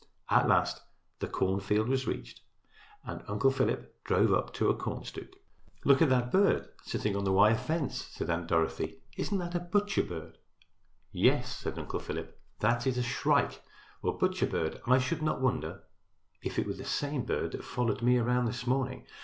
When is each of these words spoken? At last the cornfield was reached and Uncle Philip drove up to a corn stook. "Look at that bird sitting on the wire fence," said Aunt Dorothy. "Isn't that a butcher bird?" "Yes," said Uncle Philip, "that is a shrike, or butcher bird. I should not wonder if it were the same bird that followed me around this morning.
At 0.31 0.47
last 0.49 0.81
the 1.19 1.27
cornfield 1.27 1.87
was 1.87 2.07
reached 2.07 2.41
and 3.03 3.21
Uncle 3.27 3.51
Philip 3.51 4.03
drove 4.03 4.33
up 4.33 4.51
to 4.55 4.67
a 4.71 4.75
corn 4.75 5.03
stook. 5.03 5.29
"Look 5.85 6.01
at 6.01 6.09
that 6.09 6.31
bird 6.31 6.67
sitting 6.81 7.15
on 7.15 7.23
the 7.23 7.31
wire 7.31 7.53
fence," 7.55 8.03
said 8.07 8.27
Aunt 8.31 8.47
Dorothy. 8.47 8.97
"Isn't 9.15 9.37
that 9.37 9.53
a 9.53 9.59
butcher 9.59 10.01
bird?" 10.01 10.39
"Yes," 11.11 11.55
said 11.55 11.77
Uncle 11.77 11.99
Philip, 11.99 12.35
"that 12.61 12.87
is 12.87 12.97
a 12.97 13.03
shrike, 13.03 13.61
or 14.01 14.17
butcher 14.17 14.47
bird. 14.47 14.81
I 14.87 14.97
should 14.97 15.21
not 15.21 15.39
wonder 15.39 15.83
if 16.41 16.57
it 16.57 16.65
were 16.65 16.73
the 16.73 16.83
same 16.83 17.23
bird 17.23 17.51
that 17.51 17.63
followed 17.63 18.01
me 18.01 18.17
around 18.17 18.45
this 18.45 18.65
morning. 18.65 19.05